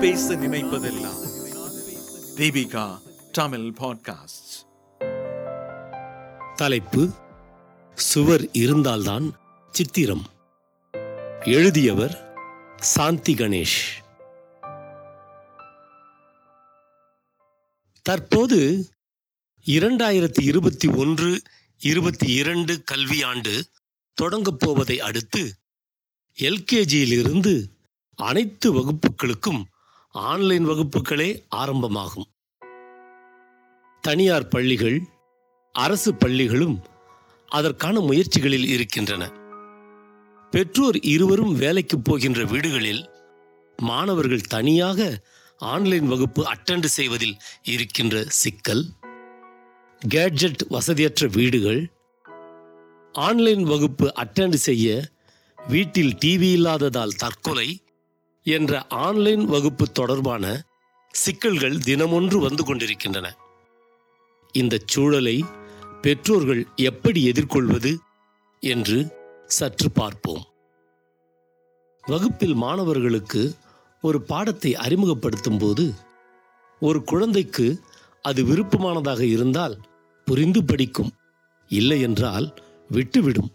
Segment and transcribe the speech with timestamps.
[0.00, 1.18] பேச நினைப்பதெல்லாம்.
[2.36, 3.00] தீபிகா
[3.32, 4.68] தமிழ் பாட்காஸ்ட்
[6.54, 7.10] தலைப்பு
[7.94, 9.40] சுவர் இருந்தால்தான்
[9.70, 10.26] சித்திரம்.
[11.44, 12.32] எழுதியவர்
[12.76, 13.80] சாந்தி கணேஷ்.
[18.02, 18.88] தற்போது
[19.66, 21.42] இரண்டாயிரத்தி இருபத்தி ஒன்று
[21.78, 23.62] இருபத்தி இரண்டு கல்வியாண்டு
[24.14, 25.54] தொடங்கப் போவதை அடுத்து
[26.38, 27.68] எல்கேஜியிலிருந்து
[28.14, 29.64] அனைத்து வகுப்புகளுக்கும்
[30.14, 32.28] ஆன்லைன் வகுப்புகளே ஆரம்பமாகும்.
[34.00, 35.02] தனியார் பள்ளிகள்
[35.72, 36.84] அரசு பள்ளிகளும்
[37.48, 39.32] அதற்கான முயற்சிகளில் இருக்கின்றன.
[40.50, 43.08] பெற்றோர் இருவரும் வேலைக்கு போகின்ற வீடுகளில்
[43.78, 45.22] மாணவர்கள் தனியாக
[45.58, 48.84] ஆன்லைன் வகுப்பு அட்டெண்ட் செய்வதில் இருக்கின்ற சிக்கல்
[50.08, 51.90] கேட்ஜெட் வசதியற்ற வீடுகள்
[53.12, 55.04] ஆன்லைன் வகுப்பு அட்டெண்ட் செய்ய
[55.58, 57.68] வீட்டில் டிவி இல்லாததால் தற்கொலை
[58.46, 60.44] என்ற ஆன்லைன் வகுப்பு தொடர்பான
[61.14, 63.26] சிக்கல்கள் தினமொன்று வந்து கொண்டிருக்கின்றன.
[64.52, 65.44] இந்த சூழலை
[66.02, 67.92] பெற்றோர்கள் எப்படி எதிர்கொள்வது
[68.62, 68.98] என்று
[69.46, 70.44] சற்று பார்ப்போம்.
[72.04, 73.42] வகுப்பில் மாணவர்களுக்கு
[74.02, 75.92] ஒரு பாடத்தை அறிமுகப்படுத்தும் போது
[76.80, 77.66] ஒரு குழந்தைக்கு
[78.22, 79.76] அது விருப்பமானதாக இருந்தால்
[80.24, 81.12] புரிந்து படிக்கும்
[81.68, 82.46] இல்லை என்றால்
[82.90, 83.50] விட்டுவிடும்.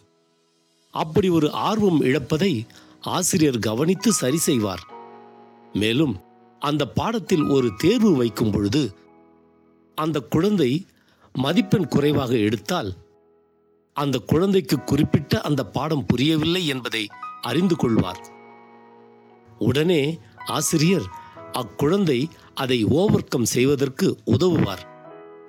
[0.93, 2.65] அப்படி ஒரு ஆர்வம் இழப்பதை
[3.05, 4.83] ஆசிரியர் கவனித்து சரி செய்வார்.
[5.73, 6.21] மேலும்
[6.59, 8.95] அந்த பாடத்தில் ஒரு தேர்வு வைக்கும் பொழுது
[9.95, 10.85] அந்த குழந்தை
[11.33, 12.93] மதிப்பெண் குறைவாக எடுத்தால்
[13.93, 17.07] அந்த குழந்தைக்கு குறிப்பிட்ட அந்த பாடம் புரியவில்லை என்பதை
[17.41, 18.29] அறிந்து கொள்வார்.
[19.59, 21.03] உடனே ஆசிரியர்
[21.51, 24.83] அக்குழந்தை அதை ஓவர் கம் செய்வதற்கு உதவுவார்.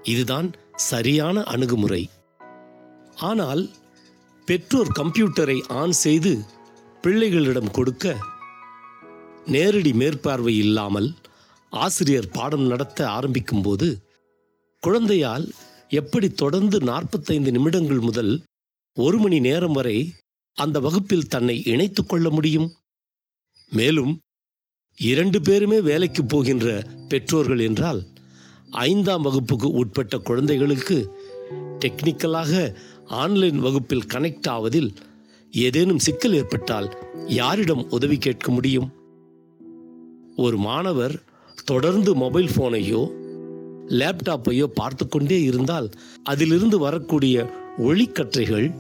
[0.03, 2.11] இதுதான் சரியான அணுகுமுறை.
[3.17, 3.71] ஆனால்
[4.45, 6.45] பெற்றோர் கம்ப்யூட்டரை ஆன் செய்து
[7.07, 8.17] பிள்ளைகளிடம் கொடுக்க
[9.47, 11.15] நேரடி மேற்பார்வை இல்லாமல்
[11.71, 13.97] ஆசிரியர் பாடம் நடத்த ஆரம்பிக்கும்போது
[14.81, 15.49] குழந்தையால்
[15.89, 18.43] எப்படி தொடர்ந்து நாற்பத்தைந்து நிமிடங்கள் முதல்
[18.95, 20.15] ஒரு மணி நேரம் வரை
[20.55, 22.75] அந்த வகுப்பில் தன்னை இணைத்துக் கொள்ள முடியும்?
[23.71, 24.21] மேலும்
[24.97, 28.07] இரண்டு பேருமே வேலைக்கு போகின்ற பெற்றோர்கள் என்றால்
[28.71, 31.15] ஐந்தாம் வகுப்புக்கு உட்பட்ட குழந்தைகளுக்கு
[31.79, 32.75] டெக்னிக்கலாக
[33.07, 34.97] ஆன்லைன் வகுப்பில் கனெக்ட் ஆவதில்
[35.53, 38.89] ஏதேனும் சிக்கல் ஏற்பட்டால் யாரிடம் உதவி கேட்க முடியும்?
[40.37, 41.23] ஒரு மாணவர்
[41.65, 43.03] தொடர்ந்து மொபைல் போனையோ
[43.89, 45.91] லேப்டாப்பையோ பார்த்து கொண்டே இருந்தால்
[46.23, 47.47] அதிலிருந்து வரக்கூடிய
[47.79, 48.75] ஒளிக்கற்றைகள்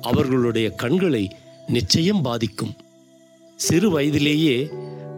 [0.00, 1.30] அவர்களுடைய கண்களை
[1.66, 2.74] நிச்சயம் பாதிக்கும்.
[3.56, 4.70] சிறு வயதிலேயே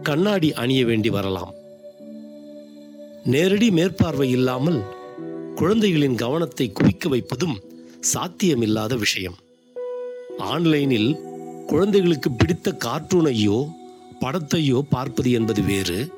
[0.03, 1.53] கண்ணாடி அணிய வேண்டி வரலாம்.
[3.23, 4.81] நேரடி மேற்பார்வை இல்லாமல்
[5.55, 7.61] குழந்தைகளின் கவனத்தை குவிக்க வைப்பதும்
[8.13, 9.37] சாத்தியமில்லாத விஷயம்.
[10.43, 11.19] ஆன்லைனில்
[11.67, 13.69] குழந்தைகளுக்கு பிடித்த கார்ட்டூனையோ
[14.21, 16.11] படத்தையோ பார்ப்பது என்பது வேறு.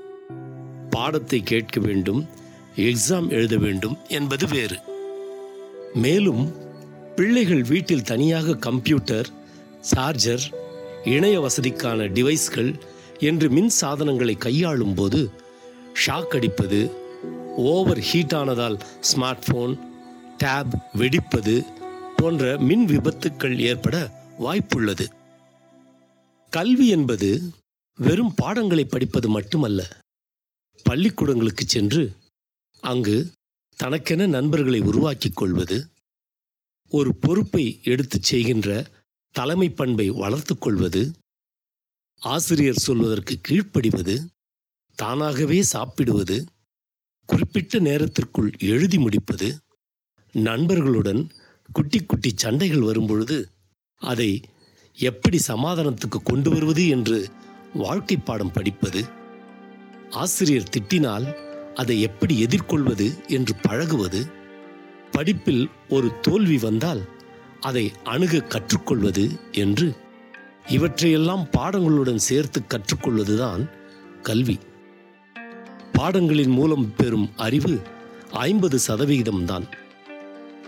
[0.89, 2.27] பாடத்தை கேட்க வேண்டும்
[2.75, 4.79] எக்ஸாம் எழுத வேண்டும் என்பது வேறு.
[5.93, 6.53] மேலும்
[7.15, 9.29] பிள்ளைகள் வீட்டில் தனியாக கம்ப்யூட்டர்
[9.81, 10.51] சார்ஜர்
[11.03, 12.79] இணைய வசதிக்கான டிவைஸ்கள்
[13.19, 15.29] என்று மின் சாதனங்களை கையாளும் போது
[16.05, 16.91] ஷாக் அடிப்பது
[17.55, 19.75] ஓவர் ஹீட் ஆனதால் ஸ்மார்ட் போன்
[20.37, 21.65] டேப் வெடிப்பது
[22.23, 23.95] போன்ற மின் விபத்துக்கள் ஏற்பட
[24.39, 25.05] வாய்ப்புள்ளது.
[26.49, 27.29] கல்வி என்பது
[27.99, 29.81] வெறும் பாடங்களை படிப்பது மட்டுமல்ல.
[30.85, 32.03] பள்ளிக்கூடங்களுக்கு சென்று
[32.83, 33.33] அங்கு
[33.77, 35.77] தனக்கென நண்பர்களை உருவாக்கிக் கொள்வது
[36.91, 38.69] ஒரு பொறுப்பை எடுத்துச் செய்கின்ற
[39.35, 41.13] தலைமை பண்பை வளர்த்து கொள்வது
[42.21, 44.15] ஆசிரியர் சொல்வதற்கு கீழ்ப்படிவது
[44.97, 46.45] தானாகவே சாப்பிடுவது
[47.25, 49.57] குறிப்பிட்ட நேரத்திற்குள் எழுதி முடிப்பது
[50.35, 51.23] நண்பர்களுடன்
[51.73, 53.49] குட்டி குட்டி சண்டைகள் வரும்பொழுது
[53.99, 54.41] அதை
[54.95, 57.27] எப்படி சமாதானத்துக்கு கொண்டு வருவது என்று
[57.73, 59.01] வாழ்க்கை பாடம் படிப்பது?
[60.11, 61.27] ஆசிரியர் திட்டினால்
[61.73, 64.21] அதை எப்படி எதிர்கொள்வது என்று பழகுவது?
[65.11, 67.01] படிப்பில் ஒரு தோல்வி வந்தால்
[67.61, 69.95] அதை அணுக கற்றுக்கொள்வது என்று
[70.67, 73.69] இவற்றையெல்லாம் பாடங்களுடன் சேர்த்து கற்றுக்கொள்வதுதான்
[74.21, 74.59] கல்வி.
[75.91, 77.81] பாடங்களின் மூலம் பெறும் அறிவு
[78.31, 79.65] ஐம்பது சதவிகிதம்தான்.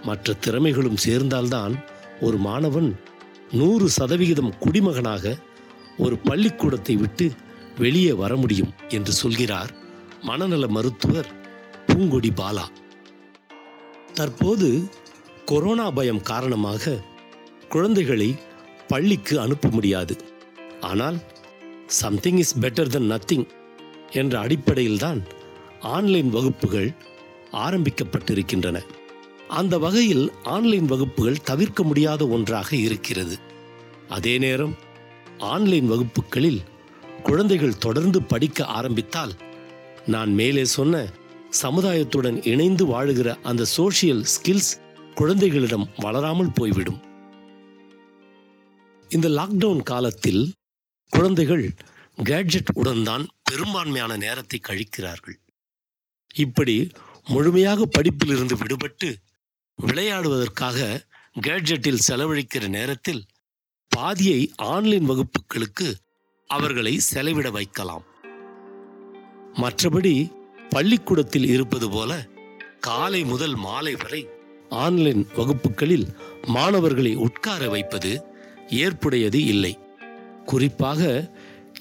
[0.05, 1.73] மற்ற திறமைகளும் சேர்ந்தால்தான்
[2.21, 2.89] ஒரு மாணவன்
[3.51, 5.35] நூறு சதவிகிதம் குடிமகனாக
[5.97, 7.25] ஒரு பள்ளிக்கூடத்தை விட்டு
[7.77, 9.71] வெளியே வர முடியும் என்று சொல்கிறார்
[10.21, 11.29] மனநல மருத்துவர்
[11.87, 12.65] பூங்கொடி பாலா.
[14.13, 14.69] தற்போது
[15.45, 17.01] கொரோனா பயம் காரணமாக
[17.69, 18.29] குழந்தைகளை
[18.87, 20.15] பள்ளிக்கு அனுப்ப முடியாது.
[20.81, 21.17] ஆனால்
[22.01, 23.45] something is better than nothing
[24.11, 25.21] என்ற அடிப்படையில்தான்
[25.95, 26.89] ஆன்லைன் வகுப்புகள்
[27.65, 28.77] ஆரம்பிக்கப்பட்டிருக்கின்றன.
[29.59, 33.35] அந்த வகையில் ஆன்லைன் வகுப்புகள் தவிர்க்க முடியாத ஒன்றாக இருக்கிறது.
[34.07, 34.73] அதே நேரம்
[35.53, 36.61] ஆன்லைன் வகுப்புகளில்
[37.23, 39.33] குழந்தைகள் தொடர்ந்து படிக்க ஆரம்பித்தால்
[40.05, 40.95] நான் மேலே சொன்ன
[41.61, 44.71] சமுதாயத்துடன் இணைந்து வாழுகிற அந்த சோஷியல் ஸ்கில்ஸ்
[45.15, 46.99] குழந்தைகளிடம் வளராமல் போய்விடும்.
[49.09, 50.43] இந்த லாக்டவுன் காலத்தில்
[51.13, 51.65] குழந்தைகள்
[52.23, 55.37] கேட்ஜெட் உடன் தான் பெரும்பான்மையான நேரத்தை கழிக்கிறார்கள்.
[56.35, 56.75] இப்படி
[57.27, 59.09] முழுமையாக படிப்பிலிருந்து விடுபட்டு
[59.81, 61.05] விளையாடுவதற்காக
[61.47, 63.25] கேட்ஜெட்டில் செலவழிக்கிற நேரத்தில்
[63.87, 65.93] பாதியை ஆன்லைன் வகுப்புகளுக்கு
[66.47, 68.03] அவர்களை செலவிட வைக்கலாம்.
[69.53, 70.31] மற்றபடி
[70.69, 72.27] பள்ளிக்கூடத்தில் இருப்பது போல
[72.79, 74.27] காலை முதல் மாலை வரை
[74.69, 76.07] ஆன்லைன் வகுப்புகளில்
[76.45, 78.23] மாணவர்களை உட்கார வைப்பது
[78.67, 79.79] ஏற்புடையது இல்லை.
[80.45, 81.31] குறிப்பாக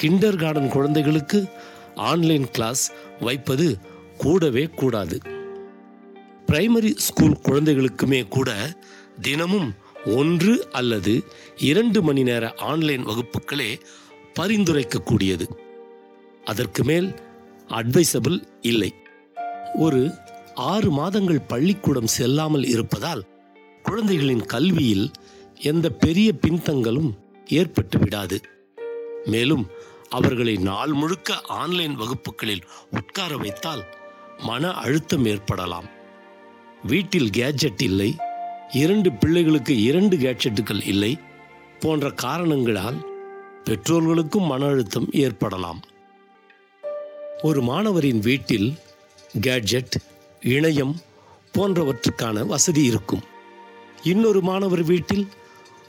[0.02, 1.48] கிண்டர் கார்டன் குழந்தைகளுக்கு
[1.94, 3.78] ஆன்லைன் கிளாஸ் வைப்பது
[4.18, 5.20] கூடவே கூடாது.
[6.46, 8.78] பிரைமரி ஸ்கூல் குழந்தைகளுக்குமே கூட
[9.20, 9.74] தினமும்
[10.06, 11.24] ஒன்று அல்லது
[11.56, 13.80] இரண்டு மணி நேர ஆன்லைன் வகுப்புகளே
[14.40, 15.46] பரிந்துரைக்கக்கூடியது.
[16.44, 17.14] அதற்கு மேல்
[17.68, 18.94] அட்வைசபிள் இல்லை.
[19.74, 20.10] ஒரு
[20.54, 23.24] ஆறு மாதங்கள் பள்ளிக்கூடம் செல்லாமல் இருப்பதால்
[23.82, 25.10] குழந்தைகளின் கல்வியில்
[25.58, 27.10] எந்த பெரிய பின்தங்களும்
[27.46, 28.40] ஏற்பட்டு விடாது.
[29.24, 29.66] மேலும்
[30.08, 33.84] அவர்களை நாள் முழுக்க ஆன்லைன் வகுப்புகளில் உட்கார வைத்தால்
[34.38, 35.93] மன அழுத்தம் ஏற்படலாம்.
[36.86, 38.16] வீட்டில் கேட்ஜெட் இல்லை
[38.70, 41.18] இரண்டு பிள்ளைகளுக்கு இரண்டு கேட்ஜெட்டுகள் இல்லை
[41.80, 43.06] போன்ற காரணங்களால்
[43.64, 45.82] பெற்றோர்களுக்கும் மன அழுத்தம் ஏற்படலாம்.
[47.42, 48.78] ஒரு மாணவரின் வீட்டில்
[49.40, 49.96] கேட்ஜெட்
[50.40, 50.94] இணையம்
[51.54, 53.22] போன்றவற்றுக்கான வசதி இருக்கும்.
[54.02, 55.28] இன்னொரு மாணவர் வீட்டில்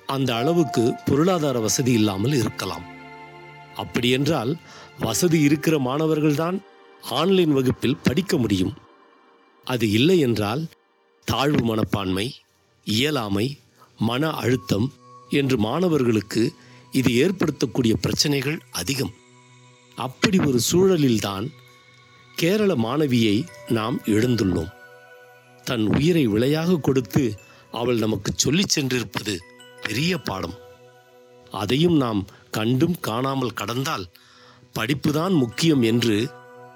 [0.05, 2.85] அந்த அளவுக்கு பொருளாதார வசதி இல்லாமல் இருக்கலாம்.
[3.75, 4.57] அப்படியென்றால்
[4.99, 6.59] வசதி இருக்கிற மாணவர்கள்தான்
[7.01, 8.73] ஆன்லைன் வகுப்பில் படிக்க முடியும்.
[9.63, 10.67] அது இல்லை என்றால்
[11.25, 12.35] தாழ்வு மனப்பான்மை
[12.85, 13.59] இயலாமை
[13.97, 14.93] மன அழுத்தம்
[15.29, 16.53] என்று மாணவர்களுக்கு
[16.91, 19.13] இது ஏற்படுத்தக்கூடிய பிரச்சனைகள் அதிகம்.
[19.95, 21.47] அப்படி ஒரு சூழலில்தான்
[22.35, 24.71] கேரள மாணவியை நாம் எழுந்துள்ளோம்.
[25.63, 27.39] தன் உயிரை விலையாக கொடுத்து
[27.71, 29.37] அவள் நமக்கு சொல்லிச் சென்றிருப்பது
[29.81, 30.53] பெரிய பாடம்.
[31.51, 34.05] அதையும் நாம் கண்டும் காணாமல் கடந்தால்
[34.75, 36.31] படிப்புதான் முக்கியம் என்று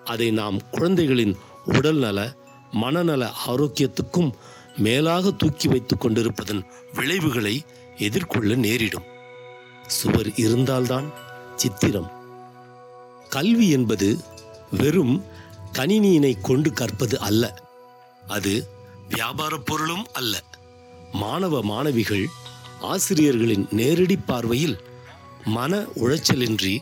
[0.06, 2.39] அதை நாம் குழந்தைகளின் உடல்நல
[2.72, 4.32] மனநல ஆரோக்கியத்துக்கும்
[4.78, 7.66] மேலாக தூக்கி வைத்துக் கொண்டிருப்பதன் விளைவுகளை
[7.98, 9.04] எதிர்கொள்ள நேரிடும்.
[9.88, 11.12] சுவர் இருந்தால்தான்
[11.56, 12.12] சித்திரம்.
[13.30, 14.18] கல்வி என்பது
[14.72, 15.24] வெறும்
[15.74, 17.62] கணினியினை கொண்டு கற்பது அல்ல.
[18.28, 18.68] அது
[19.10, 20.44] வியாபார பொருளும் அல்ல.
[21.12, 22.28] மாணவ மாணவிகள்
[22.82, 24.78] ஆசிரியர்களின் நேரடி பார்வையில்
[25.46, 26.78] மன உளைச்சலின்றி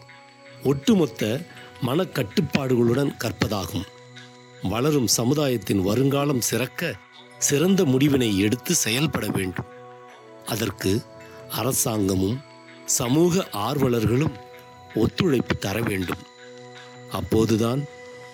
[0.63, 1.45] ஒட்டுமொத்த
[1.85, 3.83] மனக்கட்டுப்பாடுகளுடன் கற்பதாகும்.
[4.63, 6.95] வளரும் சமுதாயத்தின் வருங்காலம் சிறக்க
[7.37, 9.65] சிறந்த முடிவினை எடுத்து செயல்பட வேண்டும்.
[10.45, 11.01] அதற்கு
[11.49, 12.41] அரசாங்கமும்
[12.85, 14.33] சமூக ஆர்வலர்களும்
[14.95, 16.17] ஒத்துழைப்பு தர வேண்டும்.
[17.11, 17.85] அப்போதுதான்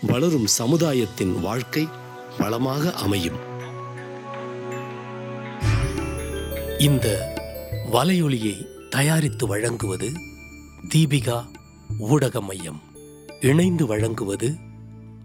[0.01, 1.87] வளரும் சமுதாயத்தின் வாழ்க்கை
[2.37, 3.51] வளமாக அமையும்.
[6.77, 7.33] இந்த
[7.91, 10.11] வலையொலியை தயாரித்து வழங்குவது
[10.95, 11.45] தீபிகா
[11.99, 12.81] ஊடக மையம்
[13.41, 14.55] இணைந்து வழங்குவது